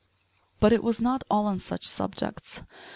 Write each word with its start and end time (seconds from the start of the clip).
But 0.59 0.73
it 0.73 0.81
was 0.83 0.99
not 0.99 1.23
all 1.29 1.45
on 1.45 1.59
such 1.59 1.87
subjects. 1.87 2.63